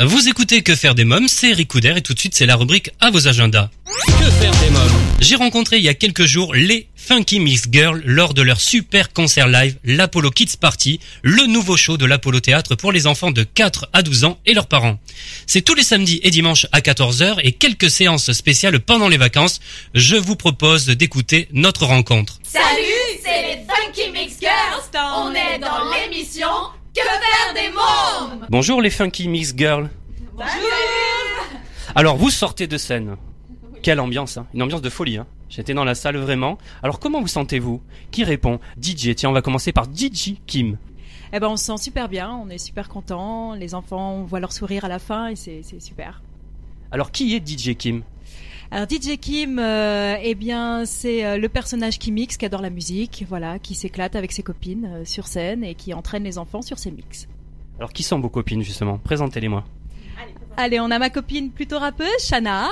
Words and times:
Vous 0.00 0.28
écoutez 0.28 0.62
Que 0.62 0.74
faire 0.74 0.96
des 0.96 1.04
mômes, 1.04 1.28
c'est 1.28 1.52
Ricoudère 1.52 1.96
et 1.96 2.02
tout 2.02 2.14
de 2.14 2.18
suite 2.18 2.34
c'est 2.34 2.46
la 2.46 2.56
rubrique 2.56 2.90
à 2.98 3.12
vos 3.12 3.28
agendas. 3.28 3.70
Que 4.06 4.28
faire 4.28 4.50
des 4.60 4.70
mômes 4.70 4.90
J'ai 5.20 5.36
rencontré 5.36 5.76
il 5.76 5.84
y 5.84 5.88
a 5.88 5.94
quelques 5.94 6.24
jours 6.24 6.52
les 6.52 6.88
Funky 6.96 7.38
Mix 7.38 7.66
Girls 7.70 8.02
lors 8.04 8.34
de 8.34 8.42
leur 8.42 8.60
super 8.60 9.12
concert 9.12 9.46
live, 9.46 9.76
l'Apollo 9.84 10.32
Kids 10.32 10.56
Party, 10.60 10.98
le 11.22 11.46
nouveau 11.46 11.76
show 11.76 11.96
de 11.96 12.06
l'Apollo 12.06 12.40
Théâtre 12.40 12.74
pour 12.74 12.90
les 12.90 13.06
enfants 13.06 13.30
de 13.30 13.44
4 13.44 13.88
à 13.92 14.02
12 14.02 14.24
ans 14.24 14.38
et 14.46 14.54
leurs 14.54 14.66
parents. 14.66 14.98
C'est 15.46 15.62
tous 15.62 15.76
les 15.76 15.84
samedis 15.84 16.18
et 16.24 16.30
dimanches 16.30 16.66
à 16.72 16.80
14h 16.80 17.36
et 17.44 17.52
quelques 17.52 17.90
séances 17.90 18.32
spéciales 18.32 18.80
pendant 18.80 19.08
les 19.08 19.18
vacances. 19.18 19.60
Je 19.94 20.16
vous 20.16 20.34
propose 20.34 20.86
d'écouter 20.86 21.46
notre 21.52 21.86
rencontre. 21.86 22.40
Salut, 22.42 23.20
c'est 23.22 23.42
les 23.42 23.58
Funky 23.62 24.10
Mix 24.10 24.40
Girls. 24.40 25.04
On 25.16 25.32
est 25.32 25.60
dans 25.60 25.84
l'émission 25.94 26.48
Que 26.94 27.00
faire 27.00 27.54
des 27.54 27.70
mômes 27.72 28.46
Bonjour 28.50 28.80
les 28.80 28.90
Funky 28.90 29.26
Mix 29.28 29.52
Girls. 29.56 29.88
Alors 31.94 32.16
vous 32.16 32.30
sortez 32.30 32.66
de 32.66 32.78
scène. 32.78 33.16
Quelle 33.82 33.98
ambiance, 34.00 34.36
hein 34.36 34.46
Une 34.54 34.62
ambiance 34.62 34.80
de 34.82 34.90
folie, 34.90 35.18
hein 35.18 35.26
J'étais 35.48 35.74
dans 35.74 35.84
la 35.84 35.94
salle 35.94 36.16
vraiment. 36.16 36.56
Alors 36.82 37.00
comment 37.00 37.20
vous 37.20 37.28
sentez-vous? 37.28 37.82
Qui 38.10 38.22
répond? 38.24 38.60
DJ. 38.80 39.14
Tiens, 39.16 39.30
on 39.30 39.32
va 39.32 39.42
commencer 39.42 39.72
par 39.72 39.86
DJ 39.86 40.34
Kim. 40.46 40.78
Eh 41.32 41.40
ben, 41.40 41.48
on 41.48 41.56
se 41.56 41.64
sent 41.64 41.78
super 41.78 42.08
bien, 42.08 42.30
on 42.30 42.48
est 42.48 42.58
super 42.58 42.88
content. 42.88 43.54
Les 43.54 43.74
enfants, 43.74 44.12
on 44.12 44.22
voit 44.24 44.38
leur 44.40 44.52
sourire 44.52 44.84
à 44.84 44.88
la 44.88 45.00
fin 45.00 45.28
et 45.28 45.36
c'est 45.36 45.62
c'est 45.62 45.80
super. 45.80 46.22
Alors 46.92 47.10
qui 47.10 47.34
est 47.34 47.46
DJ 47.46 47.76
Kim? 47.76 48.02
Alors 48.74 48.88
DJ 48.90 49.18
Kim, 49.20 49.60
euh, 49.60 50.16
eh 50.20 50.34
bien, 50.34 50.84
c'est 50.84 51.24
euh, 51.24 51.38
le 51.38 51.48
personnage 51.48 52.00
qui 52.00 52.10
mixe, 52.10 52.36
qui 52.36 52.44
adore 52.44 52.60
la 52.60 52.70
musique, 52.70 53.24
voilà, 53.28 53.60
qui 53.60 53.76
s'éclate 53.76 54.16
avec 54.16 54.32
ses 54.32 54.42
copines 54.42 54.90
euh, 54.92 55.04
sur 55.04 55.28
scène 55.28 55.62
et 55.62 55.76
qui 55.76 55.94
entraîne 55.94 56.24
les 56.24 56.38
enfants 56.38 56.60
sur 56.60 56.76
ses 56.76 56.90
mix. 56.90 57.28
Alors 57.78 57.92
qui 57.92 58.02
sont 58.02 58.18
vos 58.18 58.28
copines 58.28 58.62
justement? 58.62 58.98
Présentez-les-moi. 58.98 59.62
Allez, 60.56 60.80
on 60.80 60.90
a 60.90 60.98
ma 60.98 61.08
copine 61.08 61.52
plutôt 61.52 61.78
rappeuse, 61.78 62.08
Shana. 62.18 62.68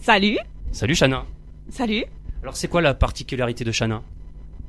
Salut, 0.00 0.38
Salut 0.72 0.96
Shana. 0.96 1.24
salut. 1.70 2.04
Alors 2.42 2.56
c'est 2.56 2.66
quoi 2.66 2.82
la 2.82 2.92
particularité 2.92 3.62
de 3.62 3.70
Shana? 3.70 4.02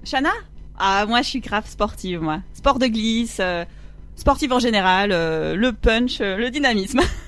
Shana? 0.03 0.33
Ah, 0.77 1.07
moi 1.07 1.23
je 1.23 1.29
suis 1.29 1.39
grave 1.39 1.67
sportive, 1.67 2.21
moi. 2.21 2.41
Sport 2.53 2.77
de 2.77 2.85
glisse, 2.85 3.39
euh, 3.39 3.65
sportive 4.15 4.53
en 4.53 4.59
général, 4.59 5.11
euh, 5.13 5.55
le 5.55 5.73
punch, 5.73 6.21
euh, 6.21 6.37
le 6.37 6.51
dynamisme. 6.51 6.99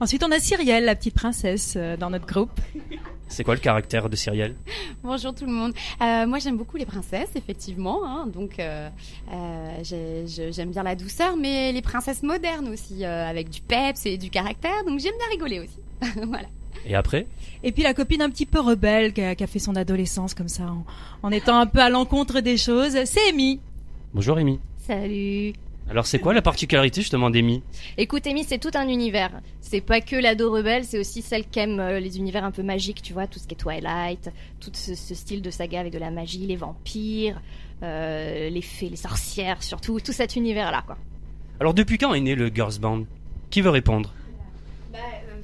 Ensuite, 0.00 0.22
on 0.24 0.30
a 0.30 0.38
Cyrielle, 0.38 0.84
la 0.84 0.94
petite 0.94 1.14
princesse 1.14 1.74
euh, 1.76 1.96
dans 1.96 2.10
notre 2.10 2.26
groupe. 2.26 2.60
C'est 3.28 3.42
quoi 3.42 3.54
le 3.54 3.60
caractère 3.60 4.08
de 4.08 4.14
Cyrielle? 4.14 4.54
Bonjour 5.02 5.34
tout 5.34 5.46
le 5.46 5.52
monde. 5.52 5.72
Euh, 6.00 6.26
moi 6.28 6.38
j'aime 6.38 6.56
beaucoup 6.56 6.76
les 6.76 6.86
princesses, 6.86 7.30
effectivement. 7.34 8.06
hein, 8.06 8.28
donc 8.32 8.60
euh, 8.60 8.88
euh, 9.32 10.22
j'aime 10.52 10.70
bien 10.70 10.84
la 10.84 10.94
douceur, 10.94 11.36
mais 11.36 11.72
les 11.72 11.82
princesses 11.82 12.22
modernes 12.22 12.68
aussi, 12.68 13.04
euh, 13.04 13.28
avec 13.28 13.50
du 13.50 13.60
peps 13.62 14.06
et 14.06 14.16
du 14.16 14.30
caractère. 14.30 14.84
Donc 14.86 15.00
j'aime 15.00 15.14
bien 15.18 15.26
rigoler 15.30 15.58
aussi. 15.58 15.78
voilà. 16.28 16.46
Et 16.84 16.94
après? 16.94 17.26
Et 17.64 17.72
puis 17.72 17.82
la 17.82 17.94
copine 17.94 18.22
un 18.22 18.30
petit 18.30 18.46
peu 18.46 18.60
rebelle 18.60 19.12
qui 19.12 19.22
a, 19.22 19.34
qui 19.34 19.42
a 19.42 19.48
fait 19.48 19.58
son 19.58 19.74
adolescence 19.74 20.32
comme 20.34 20.48
ça, 20.48 20.62
en, 20.64 20.84
en 21.24 21.32
étant 21.32 21.58
un 21.58 21.66
peu 21.66 21.80
à 21.80 21.88
l'encontre 21.90 22.38
des 22.40 22.56
choses, 22.56 22.96
c'est 23.06 23.28
Amy. 23.30 23.58
Bonjour 24.14 24.36
Amy. 24.38 24.60
Salut. 24.86 25.52
Alors 25.88 26.04
c'est 26.06 26.18
quoi 26.18 26.34
la 26.34 26.42
particularité 26.42 27.00
justement 27.00 27.30
d'Amy? 27.30 27.62
Écoute, 27.96 28.26
Amy, 28.26 28.42
c'est 28.44 28.58
tout 28.58 28.72
un 28.74 28.88
univers. 28.88 29.30
C'est 29.60 29.80
pas 29.80 30.00
que 30.00 30.16
l'ado 30.16 30.50
rebelle, 30.50 30.84
c'est 30.84 30.98
aussi 30.98 31.22
celle 31.22 31.46
qui 31.46 31.60
aime 31.60 31.78
euh, 31.78 32.00
les 32.00 32.18
univers 32.18 32.44
un 32.44 32.50
peu 32.50 32.62
magiques, 32.64 33.02
tu 33.02 33.12
vois, 33.12 33.26
tout 33.28 33.38
ce 33.38 33.46
qui 33.46 33.54
est 33.54 33.56
Twilight, 33.56 34.30
tout 34.60 34.70
ce, 34.74 34.94
ce 34.96 35.14
style 35.14 35.42
de 35.42 35.50
saga 35.50 35.78
avec 35.80 35.92
de 35.92 35.98
la 35.98 36.10
magie, 36.10 36.44
les 36.46 36.56
vampires, 36.56 37.40
euh, 37.84 38.50
les 38.50 38.62
fées, 38.62 38.88
les 38.88 38.96
sorcières, 38.96 39.62
surtout, 39.62 40.00
tout 40.00 40.12
cet 40.12 40.34
univers-là, 40.34 40.82
quoi. 40.84 40.98
Alors 41.60 41.72
depuis 41.72 41.98
quand 41.98 42.12
est 42.14 42.20
né 42.20 42.34
le 42.34 42.48
Girls 42.52 42.78
Band? 42.80 43.04
Qui 43.50 43.60
veut 43.60 43.70
répondre? 43.70 44.12
Bah, 44.92 44.98
euh, 45.30 45.40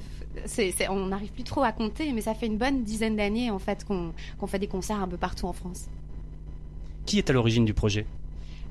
c'est- 0.47 0.73
c'est- 0.73 0.89
on 0.89 1.07
n'arrive 1.07 1.31
plus 1.31 1.45
trop 1.45 1.63
à 1.63 1.71
compter, 1.71 2.13
mais 2.13 2.21
ça 2.21 2.35
fait 2.35 2.47
une 2.47 2.59
bonne 2.59 2.83
dizaine 2.83 3.15
d'années 3.17 3.51
en 3.53 3.61
fait 3.61 3.85
qu'on 3.85 4.13
qu'on 4.39 4.47
fait 4.49 4.59
des 4.59 4.67
concerts 4.67 5.01
un 5.01 5.07
peu 5.09 5.17
partout 5.17 5.47
en 5.47 5.53
France. 5.53 5.87
Qui 7.07 7.19
est 7.19 7.31
à 7.31 7.33
l'origine 7.33 7.65
du 7.65 7.75
projet? 7.75 8.07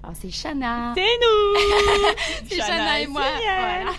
Alors 0.03 0.15
c'est 0.15 0.31
Shana. 0.31 0.93
C'est 0.95 1.01
nous 1.01 2.15
C'est 2.49 2.55
Shana 2.55 2.67
Shana 2.67 3.01
et 3.01 3.07
moi. 3.07 3.21
Voilà. 3.37 3.91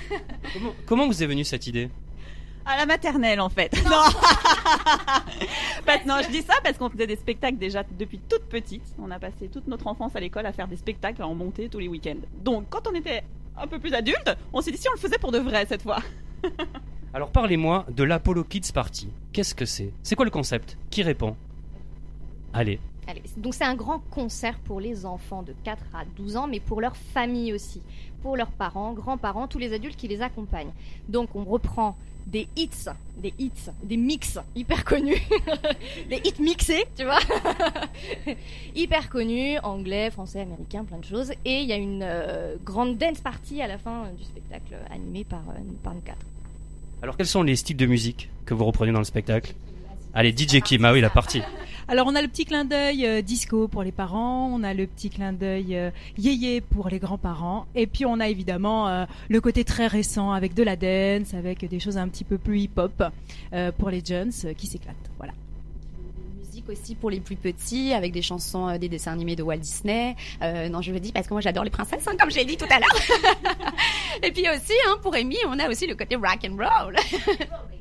comment, 0.52 0.74
comment 0.86 1.06
vous 1.06 1.22
est 1.22 1.26
venue 1.26 1.44
cette 1.44 1.66
idée 1.66 1.88
À 2.64 2.76
la 2.76 2.86
maternelle 2.86 3.40
en 3.40 3.48
fait. 3.48 3.72
Non, 3.84 3.90
non 6.06 6.16
je 6.22 6.30
dis 6.30 6.42
ça 6.42 6.54
parce 6.64 6.76
qu'on 6.76 6.90
faisait 6.90 7.06
des 7.06 7.16
spectacles 7.16 7.58
déjà 7.58 7.84
depuis 7.98 8.18
toute 8.18 8.48
petite. 8.48 8.82
On 8.98 9.10
a 9.10 9.18
passé 9.18 9.48
toute 9.48 9.68
notre 9.68 9.86
enfance 9.86 10.16
à 10.16 10.20
l'école 10.20 10.46
à 10.46 10.52
faire 10.52 10.66
des 10.66 10.76
spectacles 10.76 11.22
en 11.22 11.34
montée 11.34 11.68
tous 11.68 11.78
les 11.78 11.88
week-ends. 11.88 12.20
Donc 12.42 12.66
quand 12.68 12.88
on 12.88 12.94
était 12.94 13.22
un 13.56 13.68
peu 13.68 13.78
plus 13.78 13.94
adulte, 13.94 14.34
on 14.52 14.60
s'est 14.60 14.72
dit 14.72 14.78
si 14.78 14.88
on 14.88 14.92
le 14.92 14.98
faisait 14.98 15.18
pour 15.18 15.30
de 15.30 15.38
vrai 15.38 15.66
cette 15.68 15.82
fois. 15.82 15.98
Alors 17.14 17.30
parlez-moi 17.30 17.86
de 17.90 18.02
l'Apollo 18.02 18.42
Kids 18.42 18.72
Party. 18.74 19.08
Qu'est-ce 19.32 19.54
que 19.54 19.66
c'est? 19.66 19.92
C'est 20.02 20.16
quoi 20.16 20.24
le 20.24 20.30
concept? 20.30 20.78
Qui 20.90 21.02
répond? 21.02 21.36
Allez. 22.54 22.80
Donc 23.36 23.54
c'est 23.54 23.64
un 23.64 23.74
grand 23.74 23.98
concert 24.10 24.58
pour 24.60 24.80
les 24.80 25.04
enfants 25.04 25.42
de 25.42 25.54
4 25.64 25.82
à 25.94 26.04
12 26.16 26.36
ans, 26.36 26.46
mais 26.46 26.60
pour 26.60 26.80
leur 26.80 26.96
famille 26.96 27.52
aussi, 27.52 27.80
pour 28.22 28.36
leurs 28.36 28.52
parents, 28.52 28.92
grands-parents, 28.92 29.48
tous 29.48 29.58
les 29.58 29.72
adultes 29.72 29.96
qui 29.96 30.08
les 30.08 30.22
accompagnent. 30.22 30.72
Donc 31.08 31.34
on 31.34 31.44
reprend 31.44 31.96
des 32.26 32.48
hits, 32.56 32.70
des 33.16 33.34
hits, 33.38 33.50
des 33.82 33.96
mix 33.96 34.38
hyper 34.54 34.84
connus, 34.84 35.20
des 36.08 36.20
hits 36.24 36.40
mixés, 36.40 36.84
tu 36.96 37.04
vois, 37.04 37.18
hyper 38.74 39.08
connus, 39.08 39.58
anglais, 39.62 40.10
français, 40.10 40.40
américain, 40.42 40.84
plein 40.84 40.98
de 40.98 41.04
choses. 41.04 41.32
Et 41.44 41.60
il 41.60 41.68
y 41.68 41.72
a 41.72 41.76
une 41.76 42.02
euh, 42.02 42.56
grande 42.62 42.96
dance 42.96 43.20
party 43.20 43.60
à 43.60 43.66
la 43.66 43.78
fin 43.78 44.04
euh, 44.04 44.12
du 44.16 44.24
spectacle 44.24 44.76
animé 44.90 45.24
par, 45.24 45.42
euh, 45.50 45.60
par 45.82 45.94
nous 45.94 46.00
quatre. 46.00 46.24
Alors 47.02 47.16
quels 47.16 47.26
sont 47.26 47.42
les 47.42 47.56
styles 47.56 47.76
de 47.76 47.86
musique 47.86 48.30
que 48.46 48.54
vous 48.54 48.64
reprenez 48.64 48.92
dans 48.92 49.00
le 49.00 49.04
spectacle? 49.04 49.54
Allez, 50.14 50.30
DJ 50.30 50.60
Kim, 50.60 50.84
ah 50.84 50.92
oui, 50.92 51.00
la 51.00 51.10
partie. 51.10 51.42
Alors 51.88 52.06
on 52.06 52.14
a 52.14 52.22
le 52.22 52.28
petit 52.28 52.44
clin 52.44 52.64
d'œil 52.64 53.06
euh, 53.06 53.22
disco 53.22 53.66
pour 53.66 53.82
les 53.82 53.92
parents, 53.92 54.48
on 54.52 54.62
a 54.62 54.72
le 54.72 54.86
petit 54.86 55.10
clin 55.10 55.32
d'œil 55.32 55.76
euh, 55.76 55.90
yéyé 56.16 56.60
pour 56.60 56.88
les 56.88 56.98
grands-parents, 56.98 57.66
et 57.74 57.86
puis 57.86 58.06
on 58.06 58.20
a 58.20 58.28
évidemment 58.28 58.88
euh, 58.88 59.04
le 59.28 59.40
côté 59.40 59.64
très 59.64 59.88
récent 59.88 60.32
avec 60.32 60.54
de 60.54 60.62
la 60.62 60.76
dance, 60.76 61.34
avec 61.34 61.64
des 61.68 61.80
choses 61.80 61.98
un 61.98 62.08
petit 62.08 62.24
peu 62.24 62.38
plus 62.38 62.60
hip-hop 62.60 63.02
euh, 63.52 63.72
pour 63.72 63.90
les 63.90 64.02
jeunes 64.04 64.32
qui 64.56 64.66
s'éclatent. 64.66 64.96
Voilà. 65.18 65.32
Aussi 66.68 66.94
pour 66.94 67.10
les 67.10 67.18
plus 67.18 67.34
petits, 67.34 67.92
avec 67.92 68.12
des 68.12 68.22
chansons 68.22 68.78
des 68.78 68.88
dessins 68.88 69.10
animés 69.10 69.34
de 69.34 69.42
Walt 69.42 69.56
Disney. 69.56 70.14
Non, 70.40 70.80
je 70.80 70.92
le 70.92 71.00
dis 71.00 71.10
parce 71.10 71.26
que 71.26 71.34
moi 71.34 71.40
j'adore 71.40 71.64
les 71.64 71.70
princesses, 71.70 72.06
hein, 72.06 72.14
comme 72.16 72.30
j'ai 72.30 72.44
dit 72.44 72.56
tout 72.56 72.68
à 72.70 72.78
l'heure. 72.78 73.42
et 74.22 74.30
puis 74.30 74.48
aussi, 74.48 74.72
hein, 74.86 74.96
pour 75.02 75.12
Amy, 75.16 75.38
on 75.48 75.58
a 75.58 75.68
aussi 75.68 75.88
le 75.88 75.96
côté 75.96 76.14
rock 76.14 76.38
and 76.48 76.56
roll. 76.56 76.94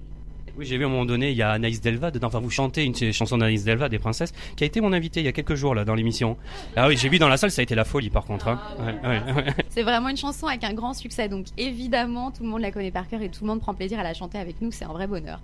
Oui, 0.58 0.66
j'ai 0.66 0.78
vu 0.78 0.84
à 0.84 0.88
un 0.88 0.90
moment 0.90 1.06
donné, 1.06 1.32
il 1.32 1.38
y 1.38 1.42
a 1.42 1.52
Anaïs 1.52 1.82
Delva 1.82 2.12
dedans. 2.12 2.28
Enfin, 2.28 2.40
vous 2.40 2.50
chantez 2.50 2.84
une 2.84 2.96
chanson 3.14 3.38
d'Anaïs 3.38 3.64
Delva, 3.64 3.90
des 3.90 4.00
princesses, 4.00 4.34
qui 4.56 4.64
a 4.64 4.68
été 4.68 4.82
mon 4.82 4.94
invité 4.94 5.22
il 5.22 5.26
y 5.26 5.30
a 5.30 5.32
quelques 5.32 5.56
jours 5.56 5.76
là 5.76 5.86
dans 5.86 5.96
l'émission. 5.96 6.38
Ah 6.76 6.88
oui, 6.88 6.98
j'ai 6.98 7.10
vu 7.10 7.20
dans 7.20 7.30
la 7.30 7.38
salle, 7.38 7.52
ça 7.52 7.62
a 7.62 7.64
été 7.64 7.76
la 7.76 7.86
folie 7.86 8.10
par 8.10 8.26
contre. 8.26 8.48
Hein. 8.48 8.60
Ouais, 8.80 9.10
ouais, 9.10 9.34
ouais. 9.34 9.54
C'est 9.70 9.84
vraiment 9.84 10.10
une 10.10 10.18
chanson 10.18 10.48
avec 10.48 10.64
un 10.64 10.74
grand 10.74 10.94
succès, 10.94 11.30
donc 11.30 11.48
évidemment 11.58 12.32
tout 12.32 12.44
le 12.44 12.50
monde 12.50 12.62
la 12.62 12.72
connaît 12.72 12.92
par 12.92 13.08
cœur 13.08 13.22
et 13.22 13.30
tout 13.30 13.44
le 13.44 13.48
monde 13.48 13.62
prend 13.62 13.74
plaisir 13.74 14.00
à 14.00 14.04
la 14.04 14.14
chanter 14.14 14.38
avec 14.38 14.62
nous, 14.62 14.72
c'est 14.72 14.86
un 14.86 14.94
vrai 14.94 15.08
bonheur. 15.08 15.42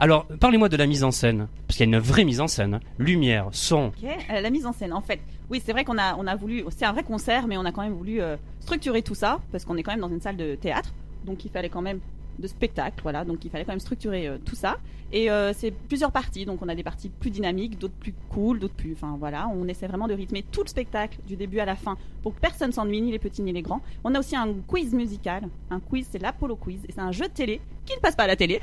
Alors, 0.00 0.26
parlez-moi 0.26 0.68
de 0.68 0.76
la 0.76 0.86
mise 0.86 1.02
en 1.02 1.10
scène, 1.10 1.48
parce 1.66 1.76
qu'il 1.76 1.90
y 1.90 1.92
a 1.92 1.96
une 1.96 2.00
vraie 2.00 2.24
mise 2.24 2.40
en 2.40 2.46
scène. 2.46 2.78
Lumière, 2.98 3.48
son. 3.50 3.86
Ok, 3.86 4.04
euh, 4.04 4.40
la 4.40 4.50
mise 4.50 4.64
en 4.64 4.72
scène, 4.72 4.92
en 4.92 5.00
fait. 5.00 5.18
Oui, 5.50 5.60
c'est 5.64 5.72
vrai 5.72 5.84
qu'on 5.84 5.98
a, 5.98 6.14
on 6.14 6.28
a 6.28 6.36
voulu, 6.36 6.62
c'est 6.70 6.84
un 6.84 6.92
vrai 6.92 7.02
concert, 7.02 7.48
mais 7.48 7.56
on 7.56 7.64
a 7.64 7.72
quand 7.72 7.82
même 7.82 7.94
voulu 7.94 8.20
euh, 8.20 8.36
structurer 8.60 9.02
tout 9.02 9.16
ça, 9.16 9.40
parce 9.50 9.64
qu'on 9.64 9.76
est 9.76 9.82
quand 9.82 9.90
même 9.90 10.00
dans 10.00 10.08
une 10.08 10.20
salle 10.20 10.36
de 10.36 10.54
théâtre, 10.54 10.94
donc 11.24 11.44
il 11.44 11.50
fallait 11.50 11.68
quand 11.68 11.82
même 11.82 11.98
de 12.38 12.46
spectacle, 12.46 13.00
voilà, 13.02 13.24
donc 13.24 13.44
il 13.44 13.50
fallait 13.50 13.64
quand 13.64 13.72
même 13.72 13.80
structurer 13.80 14.28
euh, 14.28 14.38
tout 14.44 14.54
ça. 14.54 14.78
Et 15.10 15.30
euh, 15.30 15.52
c'est 15.54 15.70
plusieurs 15.70 16.12
parties, 16.12 16.44
donc 16.44 16.60
on 16.60 16.68
a 16.68 16.74
des 16.74 16.82
parties 16.82 17.08
plus 17.08 17.30
dynamiques, 17.30 17.78
d'autres 17.78 17.94
plus 17.94 18.14
cool, 18.28 18.58
d'autres 18.58 18.74
plus, 18.74 18.92
enfin 18.92 19.16
voilà, 19.18 19.48
on 19.48 19.66
essaie 19.66 19.86
vraiment 19.86 20.06
de 20.06 20.12
rythmer 20.12 20.42
tout 20.42 20.62
le 20.62 20.68
spectacle 20.68 21.18
du 21.26 21.36
début 21.36 21.60
à 21.60 21.64
la 21.64 21.76
fin 21.76 21.96
pour 22.22 22.34
que 22.34 22.40
personne 22.40 22.72
s'ennuie, 22.72 23.00
ni 23.00 23.10
les 23.10 23.18
petits 23.18 23.42
ni 23.42 23.52
les 23.52 23.62
grands. 23.62 23.80
On 24.04 24.14
a 24.14 24.18
aussi 24.18 24.36
un 24.36 24.52
quiz 24.66 24.92
musical, 24.92 25.48
un 25.70 25.80
quiz, 25.80 26.06
c'est 26.10 26.18
l'Apollo 26.18 26.56
Quiz, 26.56 26.84
et 26.88 26.92
c'est 26.92 27.00
un 27.00 27.12
jeu 27.12 27.26
de 27.26 27.32
télé 27.32 27.60
qui 27.88 27.96
ne 27.96 28.00
passe 28.00 28.14
pas 28.14 28.24
à 28.24 28.26
la 28.26 28.36
télé. 28.36 28.60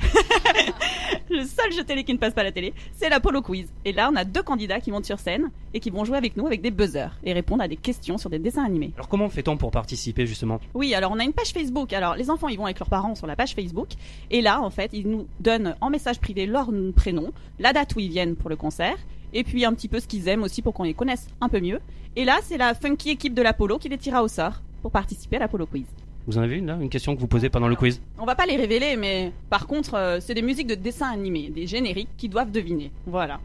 le 1.30 1.44
seul 1.44 1.72
jeu 1.72 1.84
télé 1.84 2.04
qui 2.04 2.12
ne 2.12 2.18
passe 2.18 2.32
pas 2.32 2.42
à 2.42 2.44
la 2.44 2.52
télé, 2.52 2.72
c'est 2.92 3.08
l'Apollo 3.08 3.42
Quiz. 3.42 3.66
Et 3.84 3.92
là, 3.92 4.08
on 4.12 4.16
a 4.16 4.24
deux 4.24 4.42
candidats 4.42 4.80
qui 4.80 4.90
montent 4.90 5.04
sur 5.04 5.18
scène 5.18 5.50
et 5.74 5.80
qui 5.80 5.90
vont 5.90 6.04
jouer 6.04 6.16
avec 6.16 6.36
nous 6.36 6.46
avec 6.46 6.62
des 6.62 6.70
buzzers 6.70 7.18
et 7.24 7.32
répondre 7.32 7.62
à 7.62 7.68
des 7.68 7.76
questions 7.76 8.18
sur 8.18 8.30
des 8.30 8.38
dessins 8.38 8.64
animés. 8.64 8.92
Alors, 8.96 9.08
comment 9.08 9.28
fait-on 9.28 9.56
pour 9.56 9.70
participer 9.70 10.26
justement? 10.26 10.60
Oui, 10.74 10.94
alors 10.94 11.12
on 11.12 11.18
a 11.18 11.24
une 11.24 11.32
page 11.32 11.50
Facebook. 11.50 11.92
Alors 11.92 12.14
les 12.14 12.30
enfants, 12.30 12.48
ils 12.48 12.56
vont 12.56 12.64
avec 12.64 12.78
leurs 12.78 12.88
parents 12.88 13.14
sur 13.14 13.26
la 13.26 13.36
page 13.36 13.54
Facebook. 13.54 13.88
Et 14.30 14.40
là, 14.40 14.60
en 14.60 14.70
fait, 14.70 14.90
ils 14.92 15.08
nous 15.08 15.26
donnent 15.40 15.74
en 15.80 15.90
message 15.90 16.20
privé 16.20 16.46
leur 16.46 16.70
prénom, 16.94 17.32
la 17.58 17.72
date 17.72 17.94
où 17.96 18.00
ils 18.00 18.10
viennent 18.10 18.36
pour 18.36 18.50
le 18.50 18.56
concert, 18.56 18.96
et 19.32 19.44
puis 19.44 19.64
un 19.64 19.74
petit 19.74 19.88
peu 19.88 20.00
ce 20.00 20.06
qu'ils 20.06 20.28
aiment 20.28 20.42
aussi 20.42 20.62
pour 20.62 20.74
qu'on 20.74 20.84
les 20.84 20.94
connaisse 20.94 21.28
un 21.40 21.48
peu 21.48 21.60
mieux. 21.60 21.80
Et 22.14 22.24
là, 22.24 22.38
c'est 22.42 22.56
la 22.56 22.74
funky 22.74 23.10
équipe 23.10 23.34
de 23.34 23.42
l'Apollo 23.42 23.78
qui 23.78 23.88
les 23.88 23.98
tira 23.98 24.22
au 24.22 24.28
sort 24.28 24.62
pour 24.82 24.90
participer 24.90 25.36
à 25.36 25.40
l'Apollo 25.40 25.66
Quiz. 25.66 25.86
Vous 26.26 26.38
en 26.38 26.42
avez 26.42 26.56
une 26.56 26.66
là 26.66 26.78
Une 26.80 26.88
question 26.88 27.14
que 27.14 27.20
vous 27.20 27.28
posez 27.28 27.48
pendant 27.48 27.68
le 27.68 27.76
quiz? 27.76 28.00
On 28.18 28.24
va 28.24 28.34
pas 28.34 28.46
les 28.46 28.56
révéler, 28.56 28.96
mais 28.96 29.32
par 29.48 29.66
contre, 29.66 29.94
euh, 29.94 30.18
c'est 30.20 30.34
des 30.34 30.42
musiques 30.42 30.66
de 30.66 30.74
dessins 30.74 31.10
animés, 31.10 31.50
des 31.50 31.66
génériques 31.66 32.08
qui 32.16 32.28
doivent 32.28 32.50
deviner. 32.50 32.90
Voilà. 33.06 33.40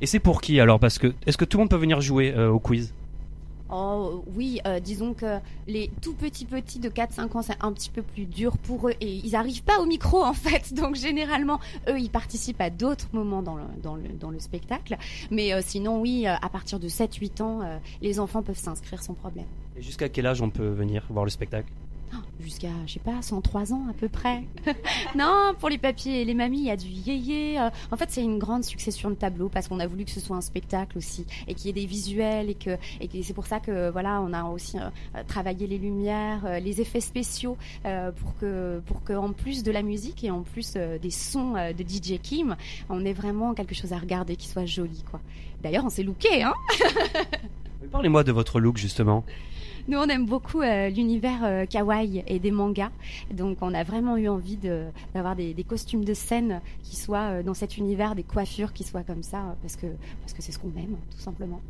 Et 0.00 0.06
c'est 0.06 0.20
pour 0.20 0.40
qui 0.40 0.60
alors? 0.60 0.78
Parce 0.78 0.98
que 0.98 1.12
est-ce 1.26 1.36
que 1.36 1.44
tout 1.44 1.58
le 1.58 1.62
monde 1.62 1.70
peut 1.70 1.76
venir 1.76 2.00
jouer 2.00 2.32
euh, 2.36 2.50
au 2.50 2.58
quiz? 2.58 2.94
Oh 3.70 4.22
oui, 4.36 4.60
euh, 4.66 4.78
disons 4.78 5.14
que 5.14 5.38
les 5.66 5.90
tout 6.02 6.12
petits 6.12 6.44
petits 6.44 6.78
de 6.78 6.90
4-5 6.90 7.36
ans, 7.36 7.42
c'est 7.42 7.56
un 7.60 7.72
petit 7.72 7.90
peu 7.90 8.02
plus 8.02 8.26
dur 8.26 8.58
pour 8.58 8.88
eux 8.88 8.94
et 9.00 9.10
ils 9.12 9.32
n'arrivent 9.32 9.64
pas 9.64 9.80
au 9.80 9.86
micro 9.86 10.22
en 10.22 10.34
fait. 10.34 10.74
Donc 10.80 10.94
généralement, 10.94 11.58
eux, 11.88 11.98
ils 11.98 12.10
participent 12.10 12.60
à 12.60 12.70
d'autres 12.70 13.08
moments 13.12 13.42
dans 13.42 13.56
le, 13.56 13.64
dans 13.82 13.96
le, 13.96 14.08
dans 14.20 14.30
le 14.30 14.38
spectacle. 14.38 14.96
Mais 15.30 15.52
euh, 15.52 15.60
sinon, 15.64 16.00
oui, 16.00 16.24
euh, 16.26 16.34
à 16.40 16.48
partir 16.50 16.78
de 16.78 16.88
7-8 16.88 17.42
ans, 17.42 17.62
euh, 17.62 17.78
les 18.02 18.20
enfants 18.20 18.42
peuvent 18.42 18.58
s'inscrire 18.58 19.02
sans 19.02 19.14
problème. 19.14 19.46
Et 19.76 19.82
jusqu'à 19.82 20.08
quel 20.08 20.26
âge 20.26 20.42
on 20.42 20.50
peut 20.50 20.68
venir 20.68 21.06
voir 21.08 21.24
le 21.24 21.30
spectacle? 21.30 21.72
Jusqu'à, 22.40 22.68
je 22.86 22.94
sais 22.94 23.00
pas, 23.00 23.22
103 23.22 23.72
ans 23.72 23.86
à 23.88 23.92
peu 23.92 24.08
près. 24.08 24.42
non, 25.16 25.54
pour 25.60 25.68
les 25.68 25.78
papiers 25.78 26.20
et 26.22 26.24
les 26.24 26.34
mamies, 26.34 26.58
il 26.58 26.64
y 26.66 26.70
a 26.70 26.76
du 26.76 26.88
yéyé. 26.88 27.60
euh, 27.60 27.70
En 27.92 27.96
fait, 27.96 28.10
c'est 28.10 28.22
une 28.22 28.38
grande 28.38 28.64
succession 28.64 29.08
de 29.08 29.14
tableaux 29.14 29.48
parce 29.48 29.68
qu'on 29.68 29.78
a 29.80 29.86
voulu 29.86 30.04
que 30.04 30.10
ce 30.10 30.20
soit 30.20 30.36
un 30.36 30.40
spectacle 30.40 30.98
aussi 30.98 31.26
et 31.46 31.54
qu'il 31.54 31.66
y 31.66 31.70
ait 31.70 31.80
des 31.80 31.86
visuels 31.86 32.50
et 32.50 32.54
que, 32.54 32.76
et 33.00 33.06
que 33.08 33.22
c'est 33.22 33.34
pour 33.34 33.46
ça 33.46 33.60
que 33.60 33.88
voilà, 33.90 34.20
on 34.20 34.32
a 34.32 34.44
aussi 34.44 34.78
euh, 34.78 35.22
travaillé 35.28 35.66
les 35.68 35.78
lumières, 35.78 36.44
euh, 36.44 36.58
les 36.58 36.80
effets 36.80 37.00
spéciaux 37.00 37.56
pour 38.16 38.36
que, 38.40 38.80
pour 38.86 39.02
que 39.04 39.12
en 39.12 39.32
plus 39.32 39.62
de 39.62 39.70
la 39.70 39.82
musique 39.82 40.24
et 40.24 40.30
en 40.30 40.42
plus 40.42 40.74
des 40.74 41.10
sons 41.10 41.52
de 41.52 41.82
DJ 41.82 42.18
Kim, 42.20 42.56
on 42.90 43.04
ait 43.04 43.12
vraiment 43.12 43.54
quelque 43.54 43.74
chose 43.74 43.92
à 43.92 43.98
regarder 43.98 44.36
qui 44.36 44.48
soit 44.48 44.66
joli, 44.66 45.04
quoi. 45.10 45.20
D'ailleurs, 45.62 45.84
on 45.84 45.90
s'est 45.90 46.02
looké, 46.02 46.42
hein. 46.42 46.52
Parlez-moi 47.92 48.24
de 48.24 48.32
votre 48.32 48.60
look 48.60 48.76
justement. 48.76 49.24
Nous, 49.86 49.98
on 49.98 50.06
aime 50.06 50.24
beaucoup 50.24 50.62
euh, 50.62 50.88
l'univers 50.88 51.40
euh, 51.44 51.66
kawaii 51.66 52.24
et 52.26 52.38
des 52.38 52.50
mangas. 52.50 52.90
Donc, 53.30 53.58
on 53.60 53.74
a 53.74 53.82
vraiment 53.84 54.16
eu 54.16 54.28
envie 54.28 54.58
d'avoir 55.12 55.36
des, 55.36 55.54
costumes 55.68 56.06
de 56.06 56.14
scène 56.14 56.62
qui 56.82 56.96
soient 56.96 57.18
euh, 57.18 57.42
dans 57.42 57.52
cet 57.52 57.76
univers, 57.76 58.14
des 58.14 58.22
coiffures 58.22 58.72
qui 58.72 58.82
soient 58.82 59.02
comme 59.02 59.22
ça, 59.22 59.56
parce 59.60 59.76
que 59.76 59.86
parce 60.22 60.32
que 60.32 60.40
c'est 60.40 60.52
ce 60.52 60.58
qu'on 60.58 60.72
aime, 60.78 60.96
tout 61.10 61.20
simplement. 61.20 61.60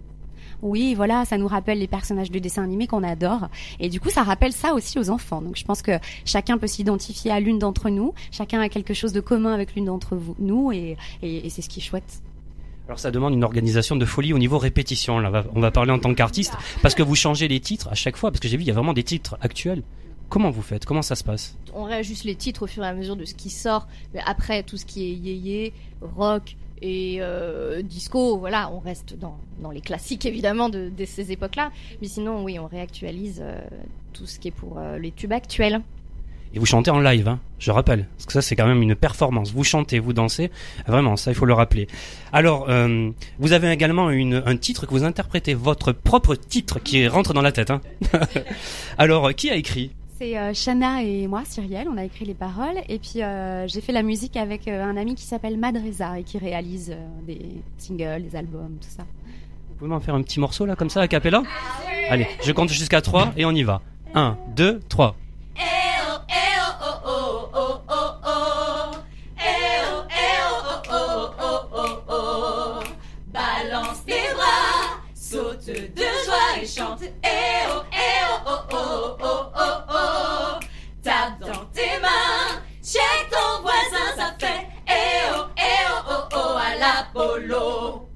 Oui, 0.63 0.95
voilà, 0.95 1.25
ça 1.25 1.39
nous 1.39 1.49
rappelle 1.49 1.81
les 1.81 1.89
personnages 1.89 2.31
de 2.31 2.39
dessins 2.39 2.63
animés 2.63 2.87
qu'on 2.87 3.03
adore. 3.03 3.49
Et 3.81 3.89
du 3.89 3.99
coup, 3.99 4.11
ça 4.11 4.23
rappelle 4.23 4.53
ça 4.53 4.75
aussi 4.75 4.97
aux 5.01 5.11
enfants. 5.11 5.43
Donc, 5.43 5.57
je 5.57 5.65
pense 5.65 5.83
que 5.83 5.99
chacun 6.25 6.57
peut 6.57 6.69
s'identifier 6.69 7.33
à 7.33 7.41
l'une 7.41 7.59
d'entre 7.59 7.91
nous. 7.91 8.15
Chacun 8.31 8.61
a 8.61 8.69
quelque 8.69 8.95
chose 8.95 9.13
de 9.13 9.21
commun 9.21 9.53
avec 9.53 9.75
l'une 9.75 9.87
d'entre 9.87 10.17
nous. 10.39 10.71
Et, 10.71 10.97
et, 11.23 11.47
et 11.47 11.51
c'est 11.51 11.63
ce 11.63 11.69
qui 11.69 11.81
est 11.81 11.83
chouette. 11.83 12.23
Alors 12.87 12.99
ça 12.99 13.11
demande 13.11 13.33
une 13.33 13.45
organisation 13.45 13.97
de 13.97 14.05
folie 14.05 14.33
au 14.35 14.39
niveau 14.39 14.59
répétition. 14.59 15.17
On 15.55 15.61
va 15.61 15.71
parler 15.71 15.91
en 15.91 15.99
tant 15.99 16.15
qu'artiste 16.15 16.55
parce 16.83 16.95
que 16.95 17.03
vous 17.03 17.15
changez 17.15 17.49
les 17.49 17.61
titres 17.61 17.89
à 17.89 17.95
chaque 17.95 18.17
fois 18.17 18.31
parce 18.31 18.41
que 18.41 18.49
j'ai 18.49 18.57
vu 18.57 18.65
il 18.65 18.67
y 18.67 18.71
a 18.71 18.75
vraiment 18.75 18.93
des 18.93 19.05
titres 19.05 19.39
actuels. 19.41 19.83
Comment 20.29 20.51
vous 20.51 20.63
faites? 20.63 20.85
Comment 20.85 21.03
ça 21.03 21.17
se 21.17 21.25
passe? 21.25 21.57
On 21.75 21.85
réajuste 21.85 22.25
les 22.25 22.35
titres 22.35 22.63
au 22.63 22.67
fur 22.67 22.83
et 22.85 22.89
à 22.89 22.95
mesure 22.95 23.17
de 23.17 23.25
ce 23.25 23.35
qui 23.35 23.51
sort. 23.51 23.87
Mais 24.13 24.21
après, 24.27 24.63
tout 24.63 24.77
ce 24.77 24.85
qui 24.85 25.05
est 25.05 25.15
yéyé, 25.15 25.73
rock 26.01 26.57
et 26.83 27.19
euh, 27.21 27.83
disco, 27.83 28.39
voilà, 28.39 28.71
on 28.73 28.81
reste 28.81 29.17
dans, 29.19 29.39
dans 29.63 29.71
les 29.71 29.81
classiques 29.81 30.27
évidemment 30.27 30.69
de, 30.69 30.91
de 30.91 31.05
ces 31.05 31.31
époques-là. 31.31 31.71
Mais 32.03 32.09
sinon, 32.09 32.43
oui, 32.43 32.59
on 32.59 32.67
réactualise 32.67 33.41
euh, 33.43 33.59
tout 34.13 34.27
ce 34.27 34.39
qui 34.39 34.49
est 34.49 34.51
pour 34.51 34.79
euh, 34.79 34.99
les 34.99 35.13
tubes 35.13 35.33
actuels. 35.33 35.81
Et 36.55 36.59
vous 36.61 36.67
chantez 36.67 36.91
en 36.91 37.01
live, 37.01 37.27
hein, 37.27 37.41
je 37.59 37.73
rappelle. 37.73 38.07
Parce 38.17 38.27
que 38.27 38.33
ça, 38.33 38.41
c'est 38.41 38.55
quand 38.55 38.67
même 38.67 38.81
une 38.81 38.95
performance. 38.95 39.53
Vous 39.53 39.65
chantez, 39.65 39.99
vous 39.99 40.13
dansez. 40.13 40.53
Vraiment, 40.87 41.17
ça, 41.17 41.33
il 41.33 41.35
faut 41.35 41.47
le 41.47 41.53
rappeler. 41.53 41.89
Alors, 42.33 42.67
euh, 42.69 43.11
vous 43.41 43.53
avez 43.53 43.71
également 43.73 44.11
une, 44.11 44.41
un 44.47 44.57
titre 44.57 44.87
que 44.87 44.93
vous 44.93 45.03
interprétez, 45.03 45.55
votre 45.55 45.91
propre 45.91 46.37
titre 46.37 46.79
qui 46.79 47.09
rentre 47.09 47.35
dans 47.35 47.43
la 47.43 47.51
tête. 47.51 47.71
Hein. 47.71 47.81
Alors, 48.99 49.35
qui 49.35 49.51
a 49.51 49.57
écrit? 49.57 49.91
C'est 50.17 50.39
euh, 50.39 50.55
Shana 50.55 51.03
et 51.03 51.27
moi, 51.27 51.43
Cyrielle, 51.45 51.89
on 51.93 51.97
a 51.97 52.05
écrit 52.05 52.25
les 52.25 52.35
paroles. 52.35 52.77
Et 52.89 53.01
puis, 53.01 53.21
euh, 53.21 53.67
j'ai 53.67 53.81
fait 53.81 53.93
la 53.93 54.05
musique 54.05 54.37
avec 54.37 54.69
euh, 54.69 54.85
un 54.85 54.97
ami 54.97 55.17
qui 55.17 55.25
s'appelle 55.25 55.59
Madreza 55.59 56.21
et 56.21 56.23
qui 56.23 56.39
réalise 56.39 56.97
des 57.27 57.41
singles, 57.79 58.23
des 58.23 58.37
albums, 58.37 58.77
tout 58.81 58.89
ça. 58.89 59.03
Vous 59.03 59.75
pouvez 59.77 59.91
m'en 59.91 59.99
faire 59.99 60.15
un 60.15 60.23
petit 60.23 60.39
morceau, 60.39 60.67
là, 60.67 60.77
comme 60.77 60.91
ça, 60.91 61.01
à 61.01 61.09
capella 61.09 61.43
Allez, 62.11 62.29
je 62.45 62.53
compte 62.53 62.69
jusqu'à 62.69 63.01
3 63.01 63.33
et 63.37 63.45
on 63.45 63.51
y 63.51 63.65
va. 63.65 63.83
1, 64.15 64.37
2, 64.55 64.81
3. 64.89 65.17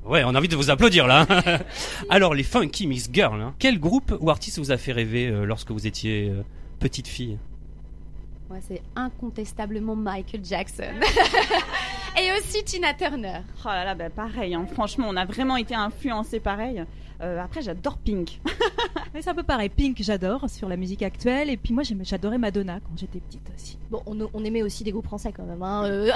Ouais, 0.09 0.25
on 0.25 0.35
a 0.35 0.39
envie 0.39 0.49
de 0.49 0.57
vous 0.57 0.71
applaudir 0.71 1.07
là. 1.07 1.27
Alors 2.09 2.33
les 2.35 2.43
Funky 2.43 2.87
Mix 2.87 3.11
Girls, 3.13 3.43
hein. 3.43 3.55
quel 3.59 3.79
groupe 3.79 4.17
ou 4.21 4.31
artiste 4.31 4.59
vous 4.59 4.71
a 4.71 4.79
fait 4.79 4.93
rêver 4.93 5.27
euh, 5.27 5.45
lorsque 5.45 5.71
vous 5.71 5.87
étiez 5.87 6.31
euh, 6.31 6.43
petite 6.81 7.07
fille? 7.07 7.39
Moi, 8.49 8.57
c'est 8.67 8.81
incontestablement 8.97 9.95
Michael 9.95 10.43
Jackson. 10.43 10.95
et 12.19 12.33
aussi 12.39 12.65
Tina 12.65 12.95
Turner. 12.95 13.41
Oh 13.63 13.69
là 13.69 13.85
là, 13.85 13.95
bah 13.95 14.09
pareil, 14.09 14.55
hein. 14.55 14.67
franchement, 14.73 15.09
on 15.11 15.17
a 15.17 15.27
vraiment 15.27 15.59
été 15.59 15.75
influencés 15.75 16.41
pareil. 16.41 16.83
Euh, 17.21 17.43
après, 17.43 17.63
j'adore 17.63 17.99
Pink. 17.99 18.41
Mais 19.15 19.23
c'est 19.23 19.31
un 19.31 19.35
peu 19.35 19.43
pareil. 19.43 19.69
Pink, 19.69 19.97
j'adore 20.01 20.49
sur 20.49 20.69
la 20.69 20.77
musique 20.77 21.03
actuelle. 21.03 21.51
Et 21.51 21.57
puis 21.57 21.75
moi, 21.75 21.83
j'adorais 22.03 22.39
Madonna 22.39 22.81
quand 22.81 22.97
j'étais 22.97 23.21
petite 23.21 23.43
aussi. 23.57 23.79
Bon, 23.91 24.03
on, 24.07 24.29
on 24.33 24.45
aimait 24.45 24.63
aussi 24.63 24.85
des 24.85 24.93
groupes 24.93 25.07
français 25.07 25.33
quand 25.33 25.45
même, 25.45 25.63
hein, 25.63 25.85
euh, 25.87 26.11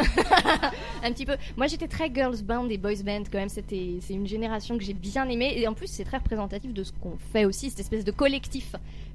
un 1.03 1.13
petit 1.13 1.27
peu. 1.27 1.37
Moi, 1.57 1.67
j'étais 1.67 1.89
très 1.89 2.13
girls 2.13 2.43
band 2.43 2.69
et 2.69 2.79
boys 2.79 3.03
band 3.05 3.25
quand 3.31 3.39
même. 3.39 3.49
C'était, 3.49 3.99
c'est 4.01 4.15
une 4.15 4.27
génération 4.27 4.79
que 4.79 4.85
j'ai 4.85 4.95
bien 4.95 5.29
aimée 5.29 5.55
et 5.57 5.67
en 5.67 5.75
plus, 5.75 5.89
c'est 5.89 6.05
très 6.05 6.19
représentatif 6.19 6.73
de 6.73 6.85
ce 6.85 6.93
qu'on 6.93 7.17
fait 7.33 7.45
aussi, 7.45 7.71
cette 7.71 7.81
espèce 7.81 8.05
de 8.05 8.13
collectif 8.13 8.75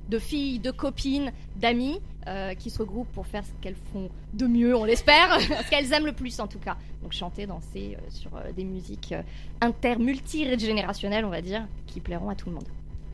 de 0.10 0.19
filles, 0.19 0.60
de 0.60 0.72
copines, 0.72 1.31
d'amis 1.56 2.00
euh, 2.28 2.54
qui 2.54 2.69
se 2.69 2.80
regroupent 2.80 3.12
pour 3.13 3.28
faire 3.28 3.45
ce 3.45 3.51
qu'elles 3.62 3.75
font 3.94 4.10
de 4.34 4.48
mieux, 4.48 4.75
on 4.75 4.86
l'espère, 4.86 5.39
ce 5.42 5.69
qu'elles 5.69 5.92
aiment 5.94 6.06
le 6.06 6.13
plus 6.13 6.39
en 6.39 6.48
tout 6.48 6.60
cas. 6.60 6.78
Donc 7.01 7.13
chanter, 7.13 7.45
danser 7.45 7.97
euh, 7.97 8.05
sur 8.09 8.35
euh, 8.35 8.51
des 8.51 8.63
musiques 8.63 9.11
euh, 9.11 9.21
inter, 9.61 9.97
multi-générationnelles, 9.97 11.25
on 11.25 11.29
va 11.29 11.41
dire, 11.41 11.65
qui 11.85 11.99
plairont 11.99 12.29
à 12.29 12.35
tout 12.35 12.49
le 12.49 12.55
monde. 12.55 12.67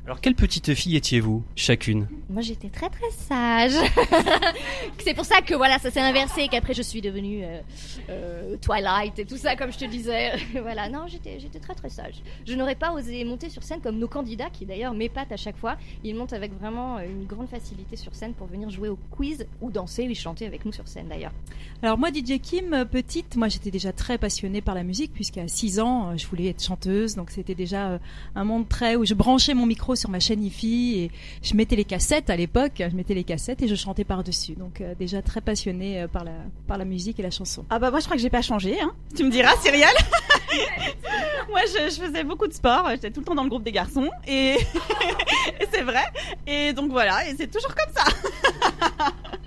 Alors 0.05 0.19
quelle 0.19 0.35
petite 0.35 0.73
fille 0.73 0.97
étiez-vous 0.97 1.45
chacune 1.55 2.09
Moi, 2.29 2.41
j'étais 2.41 2.67
très 2.67 2.89
très 2.89 3.09
sage. 3.11 3.89
c'est 4.99 5.13
pour 5.13 5.23
ça 5.23 5.39
que 5.39 5.55
voilà, 5.55 5.79
ça 5.79 5.91
s'est 5.91 6.01
inversé, 6.01 6.49
qu'après 6.49 6.73
je 6.73 6.81
suis 6.81 6.99
devenue 6.99 7.45
euh, 7.45 7.61
euh, 8.09 8.57
Twilight 8.57 9.17
et 9.19 9.25
tout 9.25 9.37
ça, 9.37 9.55
comme 9.55 9.71
je 9.71 9.77
te 9.77 9.85
disais. 9.85 10.33
voilà, 10.61 10.89
non, 10.89 11.05
j'étais 11.07 11.39
j'étais 11.39 11.59
très 11.59 11.73
très 11.73 11.87
sage. 11.87 12.15
Je 12.45 12.53
n'aurais 12.53 12.75
pas 12.75 12.91
osé 12.91 13.23
monter 13.23 13.49
sur 13.49 13.63
scène 13.63 13.79
comme 13.79 13.97
nos 13.97 14.09
candidats, 14.09 14.49
qui 14.49 14.65
d'ailleurs 14.65 14.93
m'épatent 14.93 15.31
à 15.31 15.37
chaque 15.37 15.55
fois. 15.55 15.77
Ils 16.03 16.15
montent 16.15 16.33
avec 16.33 16.51
vraiment 16.59 16.97
euh, 16.97 17.05
une 17.05 17.25
grande 17.25 17.47
facilité 17.47 17.95
sur 17.95 18.13
scène 18.13 18.33
pour 18.33 18.47
venir 18.47 18.69
jouer 18.69 18.89
au 18.89 18.99
quiz 19.09 19.47
ou 19.61 19.71
danser 19.71 20.09
ou 20.09 20.13
chanter 20.13 20.45
avec 20.45 20.65
nous 20.65 20.73
sur 20.73 20.85
scène 20.85 21.07
d'ailleurs. 21.07 21.31
Alors 21.81 21.97
moi, 21.97 22.09
DJ 22.09 22.41
Kim, 22.41 22.85
petite, 22.91 23.37
moi 23.37 23.47
j'étais 23.47 23.71
déjà 23.71 23.93
très 23.93 24.17
passionnée 24.17 24.59
par 24.59 24.75
la 24.75 24.83
musique 24.83 25.13
puisqu'à 25.13 25.47
6 25.47 25.79
ans, 25.79 26.17
je 26.17 26.27
voulais 26.27 26.47
être 26.47 26.61
chanteuse. 26.61 27.15
Donc 27.15 27.31
c'était 27.31 27.55
déjà 27.55 27.99
un 28.35 28.43
monde 28.43 28.67
très 28.67 28.97
où 28.97 29.05
je 29.05 29.13
branchais 29.13 29.53
mon 29.53 29.65
micro 29.65 29.92
sur 29.95 30.09
ma 30.09 30.19
chaîne 30.19 30.43
IFI 30.43 30.99
et 30.99 31.11
je 31.41 31.55
mettais 31.55 31.75
les 31.75 31.85
cassettes 31.85 32.29
à 32.29 32.35
l'époque, 32.35 32.73
je 32.79 32.95
mettais 32.95 33.13
les 33.13 33.23
cassettes 33.23 33.61
et 33.61 33.67
je 33.67 33.75
chantais 33.75 34.03
par-dessus. 34.03 34.53
Donc 34.53 34.81
euh, 34.81 34.93
déjà 34.95 35.21
très 35.21 35.41
passionnée 35.41 36.01
euh, 36.01 36.07
par 36.07 36.23
la, 36.23 36.33
par 36.67 36.77
la 36.77 36.85
musique 36.85 37.19
et 37.19 37.23
la 37.23 37.31
chanson. 37.31 37.65
Ah 37.69 37.79
bah 37.79 37.91
moi 37.91 37.99
je 37.99 38.05
crois 38.05 38.15
que 38.17 38.21
j'ai 38.21 38.29
pas 38.29 38.41
changé, 38.41 38.79
hein. 38.81 38.93
Tu 39.15 39.23
me 39.23 39.29
diras, 39.31 39.55
Cyrielle 39.61 39.89
Moi 41.49 41.61
je, 41.67 41.89
je 41.95 42.01
faisais 42.01 42.23
beaucoup 42.23 42.47
de 42.47 42.53
sport, 42.53 42.87
j'étais 42.91 43.11
tout 43.11 43.19
le 43.21 43.25
temps 43.25 43.35
dans 43.35 43.43
le 43.43 43.49
groupe 43.49 43.63
des 43.63 43.71
garçons 43.71 44.09
et, 44.27 44.53
et 45.59 45.67
c'est 45.71 45.81
vrai. 45.83 46.03
Et 46.47 46.73
donc 46.73 46.91
voilà, 46.91 47.27
et 47.27 47.35
c'est 47.37 47.47
toujours 47.51 47.73
comme 47.75 47.93
ça. 47.93 48.05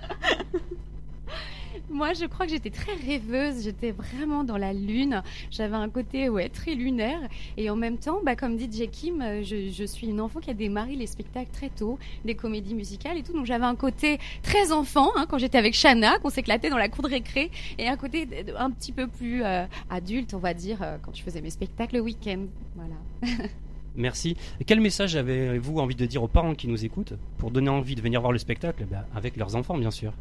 Moi, 1.97 2.13
je 2.13 2.25
crois 2.25 2.45
que 2.45 2.51
j'étais 2.51 2.69
très 2.69 2.93
rêveuse. 2.93 3.63
J'étais 3.63 3.89
vraiment 3.89 4.43
dans 4.43 4.57
la 4.57 4.71
lune. 4.71 5.23
J'avais 5.49 5.77
un 5.77 5.89
côté 5.89 6.29
ouais 6.29 6.47
très 6.47 6.75
lunaire. 6.75 7.19
Et 7.57 7.71
en 7.71 7.75
même 7.75 7.97
temps, 7.97 8.19
bah, 8.23 8.35
comme 8.35 8.55
dit 8.55 8.69
Jay 8.71 8.87
Kim, 8.87 9.19
euh, 9.23 9.41
je, 9.41 9.83
suis 9.83 10.05
une 10.05 10.21
enfant 10.21 10.39
qui 10.39 10.51
a 10.51 10.53
démarré 10.53 10.95
les 10.95 11.07
spectacles 11.07 11.49
très 11.51 11.69
tôt, 11.69 11.97
les 12.23 12.35
comédies 12.35 12.75
musicales 12.75 13.17
et 13.17 13.23
tout. 13.23 13.33
Donc 13.33 13.47
j'avais 13.47 13.65
un 13.65 13.75
côté 13.75 14.19
très 14.43 14.71
enfant 14.71 15.09
hein, 15.15 15.25
quand 15.27 15.39
j'étais 15.39 15.57
avec 15.57 15.73
Shana, 15.73 16.19
qu'on 16.19 16.29
s'éclaitait 16.29 16.69
dans 16.69 16.77
la 16.77 16.87
cour 16.87 17.03
de 17.03 17.09
récré, 17.09 17.49
et 17.79 17.87
un 17.87 17.97
côté 17.97 18.27
un 18.55 18.69
petit 18.69 18.91
peu 18.91 19.07
plus 19.07 19.43
euh, 19.43 19.65
adulte, 19.89 20.35
on 20.35 20.39
va 20.39 20.53
dire, 20.53 20.83
euh, 20.83 20.97
quand 21.01 21.15
je 21.15 21.23
faisais 21.23 21.41
mes 21.41 21.49
spectacles 21.49 21.95
le 21.95 22.01
week-end. 22.01 22.45
Voilà. 22.75 22.93
Merci. 23.95 24.37
Quel 24.67 24.81
message 24.81 25.15
avez-vous 25.15 25.79
envie 25.79 25.95
de 25.95 26.05
dire 26.05 26.21
aux 26.21 26.27
parents 26.27 26.53
qui 26.53 26.67
nous 26.67 26.85
écoutent 26.85 27.13
pour 27.39 27.49
donner 27.49 27.69
envie 27.69 27.95
de 27.95 28.01
venir 28.03 28.21
voir 28.21 28.33
le 28.33 28.37
spectacle 28.37 28.83
Eh 28.83 28.85
ben, 28.85 29.03
avec 29.15 29.35
leurs 29.35 29.55
enfants 29.55 29.79
bien 29.79 29.89
sûr? 29.89 30.13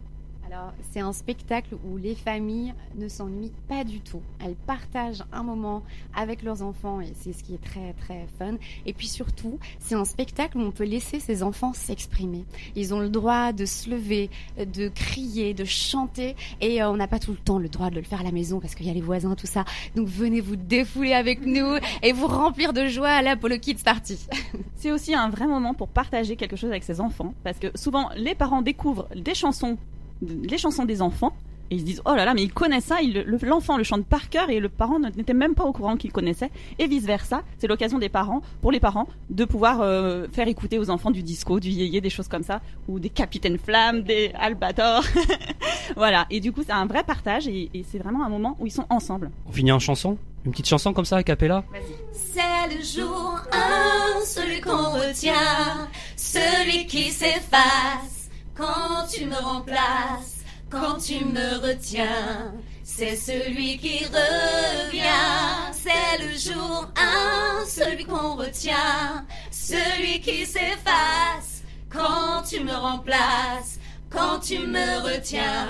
Alors, 0.47 0.73
c'est 0.93 1.01
un 1.01 1.13
spectacle 1.13 1.77
où 1.85 1.97
les 1.97 2.15
familles 2.15 2.73
ne 2.95 3.09
s'ennuient 3.09 3.53
pas 3.69 3.83
du 3.83 4.01
tout. 4.01 4.23
Elles 4.45 4.55
partagent 4.55 5.25
un 5.33 5.43
moment 5.43 5.83
avec 6.15 6.45
leurs 6.45 6.63
enfants 6.63 7.01
et 7.01 7.13
c'est 7.17 7.33
ce 7.33 7.43
qui 7.43 7.55
est 7.55 7.63
très 7.63 7.95
très 7.95 8.29
fun. 8.39 8.55
Et 8.87 8.93
puis 8.93 9.09
surtout, 9.09 9.59
c'est 9.81 9.97
un 9.97 10.05
spectacle 10.05 10.59
où 10.59 10.61
on 10.61 10.71
peut 10.71 10.85
laisser 10.85 11.19
ses 11.19 11.43
enfants 11.43 11.73
s'exprimer. 11.73 12.45
Ils 12.77 12.95
ont 12.95 13.01
le 13.01 13.09
droit 13.09 13.53
de 13.53 13.67
se 13.67 13.91
lever, 13.91 14.31
de 14.57 14.89
crier, 14.89 15.53
de 15.53 15.65
chanter 15.65 16.37
et 16.61 16.81
euh, 16.81 16.91
on 16.91 16.97
n'a 16.97 17.09
pas 17.09 17.19
tout 17.19 17.33
le 17.33 17.39
temps 17.39 17.59
le 17.59 17.69
droit 17.69 17.91
de 17.91 17.97
le 17.97 18.03
faire 18.03 18.21
à 18.21 18.25
la 18.25 18.33
maison 18.33 18.61
parce 18.61 18.77
qu'il 18.77 18.87
y 18.87 18.91
a 18.91 18.95
les 18.95 19.01
voisins, 19.01 19.35
tout 19.35 19.49
ça. 19.49 19.65
Donc 19.97 20.07
venez 20.07 20.41
vous 20.41 20.57
défouler 20.57 21.13
avec 21.13 21.45
nous 21.45 21.75
et 22.05 22.13
vous 22.13 22.29
remplir 22.29 22.73
de 22.73 22.87
joie 22.87 23.11
à 23.11 23.23
l'Apollo 23.23 23.59
Kids 23.59 23.83
Party. 23.85 24.29
C'est 24.77 24.93
aussi 24.93 25.13
un 25.13 25.29
vrai 25.29 25.49
moment 25.49 25.75
pour 25.75 25.89
partager 25.89 26.37
quelque 26.37 26.55
chose 26.55 26.71
avec 26.71 26.85
ses 26.85 27.01
enfants, 27.01 27.35
parce 27.43 27.59
que 27.59 27.67
souvent 27.75 28.11
les 28.15 28.37
parents 28.37 28.63
découvrent 28.63 29.09
des 29.17 29.35
chansons, 29.35 29.77
les 30.23 30.59
chansons 30.59 30.85
des 30.85 31.03
enfants, 31.03 31.35
et 31.71 31.75
ils 31.75 31.81
se 31.81 31.85
disent 31.85 32.03
oh 32.07 32.15
là 32.15 32.25
là 32.25 32.33
mais 32.33 32.45
ils 32.45 32.53
connaissent 32.53 32.85
ça, 32.85 32.99
le- 33.03 33.25
l'enfant 33.45 33.77
le 33.77 33.83
chante 33.83 34.07
par 34.07 34.29
cœur 34.29 34.51
et 34.51 34.61
le 34.61 34.69
parent 34.69 35.01
n'était 35.01 35.35
même 35.35 35.55
pas 35.57 35.65
au 35.65 35.73
courant 35.73 35.97
qu'il 35.97 36.13
connaissait, 36.13 36.51
et 36.79 36.87
vice 36.87 37.05
versa. 37.05 37.43
C'est 37.59 37.67
l'occasion 37.67 37.99
des 37.99 38.09
parents, 38.09 38.41
pour 38.63 38.71
les 38.71 38.79
parents, 38.79 39.09
de 39.31 39.45
pouvoir 39.45 39.81
euh, 39.81 40.27
faire 40.33 40.47
écouter 40.47 40.79
aux 40.79 40.91
enfants 40.91 41.11
du 41.11 41.23
disco, 41.25 41.59
du 41.59 41.71
yéyé, 41.71 42.01
des 42.01 42.11
choses 42.11 42.29
comme 42.29 42.45
ça, 42.45 42.61
ou 42.89 43.01
des 43.01 43.09
Capitaine 43.11 43.59
Flamme, 43.59 44.03
des 44.03 44.31
Albator, 44.39 45.03
voilà. 45.97 46.27
Et 46.31 46.41
du 46.41 46.53
coup 46.53 46.63
c'est 46.65 46.73
un 46.73 46.87
vrai 46.87 47.03
partage 47.03 47.49
et, 47.49 47.69
et 47.75 47.85
c'est 47.91 47.99
vraiment 47.99 48.25
un 48.25 48.29
moment 48.29 48.57
où 48.61 48.67
ils 48.67 48.73
sont 48.73 48.87
ensemble. 48.91 49.31
On 49.49 49.53
finit 49.53 49.73
en 49.73 49.79
chanson? 49.81 50.17
Une 50.45 50.53
petite 50.53 50.69
chanson 50.69 50.93
comme 50.93 51.05
ça, 51.05 51.17
a 51.17 51.23
cappella? 51.25 51.65
C'est 52.13 52.77
le 52.77 52.81
jour 52.81 53.41
1, 53.53 54.25
celui 54.25 54.61
qu'on 54.61 54.91
retient, 54.93 55.89
celui 56.17 56.87
qui 56.87 57.11
s'efface 57.11 58.16
quand 58.57 59.07
tu 59.13 59.27
me 59.27 59.37
remplaces, 59.37 60.45
quand 60.71 60.99
tu 60.99 61.25
me 61.25 61.59
retiens. 61.67 62.53
C'est 62.83 63.17
celui 63.17 63.79
qui 63.79 64.05
revient, 64.05 65.73
c'est 65.73 66.23
le 66.25 66.37
jour 66.39 66.89
1, 66.97 67.67
celui 67.67 68.05
qu'on 68.05 68.37
retient, 68.37 69.27
celui 69.51 70.21
qui 70.21 70.47
s'efface 70.47 71.63
quand 71.91 72.43
tu 72.49 72.61
me 72.65 72.73
remplaces, 72.73 73.79
quand 74.09 74.39
tu 74.41 74.59
me 74.61 75.01
retiens. 75.03 75.67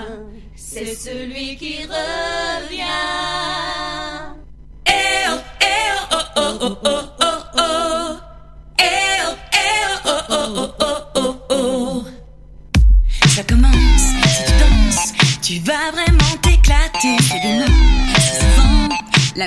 C'est 0.55 0.95
celui 0.95 1.57
qui 1.57 1.83
revient. 1.83 2.83
Eh 4.85 5.27
oh, 5.29 5.39
eh 5.61 5.65
oh, 6.11 6.17
oh, 6.37 6.57
oh, 6.61 6.77
oh, 6.83 6.85
oh, 6.85 7.03
oh, 7.21 7.43
oh. 7.57 8.17
Eh 8.79 9.21
oh, 9.25 9.35
eh 9.53 9.81
oh, 10.05 10.09
oh, 10.09 10.23
oh, 10.29 10.45
oh, 10.49 10.57
oh, 10.57 10.75
oh, 10.81 10.86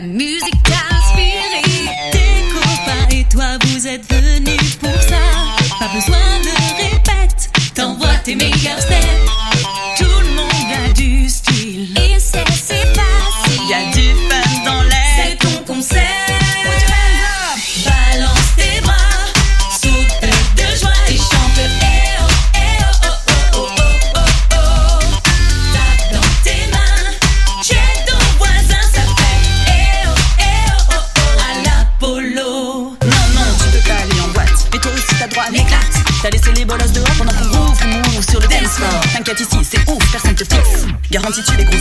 la 0.01 0.60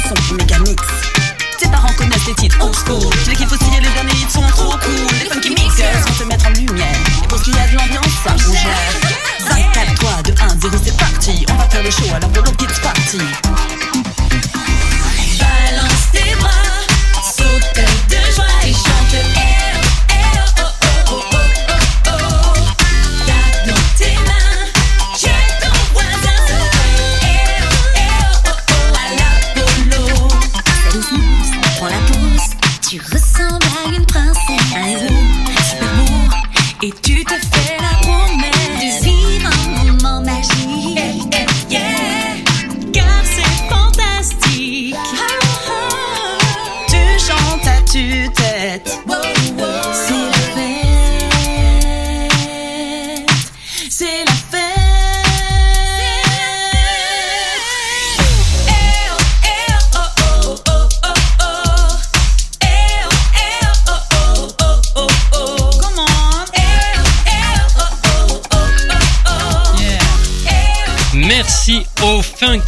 Mix. 0.10 0.82
Tes 1.60 1.68
parents 1.68 1.94
connaissent 1.96 2.26
les 2.26 2.34
titres 2.34 2.58
old 2.62 2.74
school. 2.74 3.14
Les 3.28 3.36
kiffes 3.36 3.52
aussi, 3.52 3.66
et 3.78 3.82
les 3.82 3.90
derniers 3.90 4.14
hits 4.14 4.32
sont 4.32 4.42
trop 4.50 4.72
cool. 4.72 5.08
Les 5.20 5.30
funky 5.30 5.50
mixers 5.50 6.02
vont 6.08 6.14
te 6.14 6.24
mettre 6.24 6.48
en 6.48 6.50
lumière. 6.50 6.96
Et 7.24 7.28
pour 7.28 7.40
qu'il 7.44 7.54
y 7.54 7.60
a 7.60 7.68
de 7.68 7.76
l'ambiance, 7.76 8.06
ça 8.24 8.32
bouge. 8.32 8.68
24, 9.48 9.96
3, 9.96 10.12
2, 10.24 10.34
1, 10.42 10.60
0, 10.62 10.78
c'est 10.84 10.98
parti. 10.98 11.46
On 11.52 11.56
va 11.56 11.70
faire 11.70 11.84
le 11.84 11.92
show 11.92 12.06
à 12.16 12.20
l'Apollo 12.20 12.52
Kids 12.58 12.82
Party. 12.82 13.20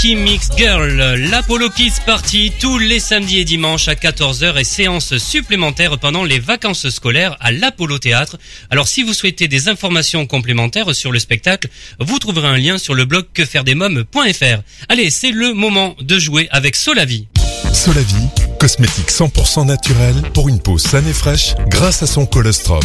Funky 0.02 0.16
Mix 0.16 0.50
Girl, 0.58 0.98
l'Apollo 1.30 1.70
Kids 1.70 2.02
Party 2.04 2.52
tous 2.60 2.80
les 2.80 3.00
samedis 3.00 3.38
et 3.38 3.44
dimanches 3.44 3.88
à 3.88 3.94
14h 3.94 4.60
et 4.60 4.64
séances 4.64 5.20
supplémentaires 5.20 6.00
pendant 6.00 6.24
les 6.24 6.40
vacances 6.40 6.90
scolaires 6.90 7.38
à 7.40 7.52
l'Apollo 7.52 8.00
Théâtre. 8.00 8.40
Alors 8.72 8.88
si 8.88 9.04
vous 9.04 9.14
souhaitez 9.14 9.48
des 9.48 9.70
informations 9.70 10.26
complémentaires 10.26 10.96
sur 10.96 11.12
le 11.12 11.20
spectacle, 11.20 11.68
vous 12.00 12.18
trouverez 12.18 12.48
un 12.48 12.58
lien 12.58 12.80
sur 12.80 12.96
le 12.96 13.06
blog 13.06 13.28
quefairedesmoms.fr. 13.36 14.64
Allez, 14.90 15.12
c'est 15.12 15.32
le 15.32 15.54
moment 15.54 15.96
de 16.02 16.18
jouer 16.18 16.48
avec 16.50 16.76
Solavi. 16.76 17.28
Solavi, 17.72 18.24
cosmétique 18.60 19.12
100% 19.12 19.68
naturel 19.68 20.16
pour 20.34 20.50
une 20.50 20.60
peau 20.60 20.80
saine 20.80 21.08
et 21.08 21.14
fraîche 21.14 21.54
grâce 21.68 22.02
à 22.02 22.08
son 22.08 22.26
colostrum. 22.26 22.82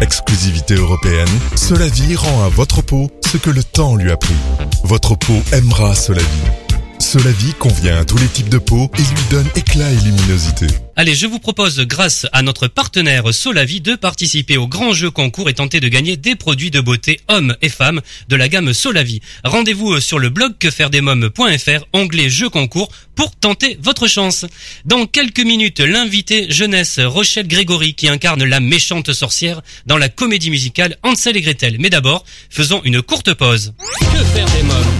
Exclusivité 0.00 0.74
européenne, 0.74 1.28
Solavi 1.56 2.14
rend 2.14 2.44
à 2.44 2.48
votre 2.48 2.82
peau 2.82 3.10
ce 3.26 3.36
que 3.36 3.50
le 3.50 3.64
temps 3.64 3.96
lui 3.96 4.10
a 4.10 4.16
pris. 4.16 4.34
Votre 4.84 5.16
peau 5.16 5.40
aimera 5.52 5.94
Solavi. 5.94 6.26
Solavi 6.98 7.54
convient 7.54 7.98
à 7.98 8.04
tous 8.04 8.18
les 8.18 8.26
types 8.26 8.48
de 8.48 8.58
peau 8.58 8.90
et 8.94 9.02
lui 9.02 9.24
donne 9.30 9.48
éclat 9.56 9.90
et 9.90 9.96
Allez, 10.96 11.14
je 11.14 11.26
vous 11.26 11.38
propose, 11.38 11.80
grâce 11.80 12.26
à 12.32 12.42
notre 12.42 12.66
partenaire 12.66 13.32
Solavi, 13.32 13.80
de 13.80 13.94
participer 13.94 14.56
au 14.56 14.66
grand 14.66 14.92
jeu 14.92 15.10
concours 15.10 15.48
et 15.48 15.54
tenter 15.54 15.80
de 15.80 15.88
gagner 15.88 16.16
des 16.16 16.34
produits 16.34 16.70
de 16.70 16.80
beauté 16.80 17.20
hommes 17.28 17.56
et 17.62 17.68
femmes 17.68 18.00
de 18.28 18.36
la 18.36 18.48
gamme 18.48 18.72
Solavi. 18.72 19.20
Rendez-vous 19.44 20.00
sur 20.00 20.18
le 20.18 20.28
blog 20.28 20.58
quefairedesmoms.fr, 20.58 21.84
onglet 21.92 22.28
jeu 22.28 22.48
concours, 22.48 22.90
pour 23.14 23.34
tenter 23.36 23.78
votre 23.80 24.06
chance. 24.06 24.44
Dans 24.84 25.06
quelques 25.06 25.40
minutes, 25.40 25.80
l'invité 25.80 26.50
jeunesse 26.50 26.98
Rochelle 27.00 27.48
Grégory 27.48 27.94
qui 27.94 28.08
incarne 28.08 28.44
la 28.44 28.60
méchante 28.60 29.12
sorcière 29.12 29.62
dans 29.86 29.98
la 29.98 30.08
comédie 30.08 30.50
musicale 30.50 30.96
Hansel 31.02 31.36
et 31.36 31.42
Gretel. 31.42 31.76
Mais 31.78 31.90
d'abord, 31.90 32.24
faisons 32.50 32.80
une 32.84 33.02
courte 33.02 33.34
pause. 33.34 33.72
Que 34.00 34.24
faire 34.24 34.46
des 34.46 34.62
mômes? 34.62 34.97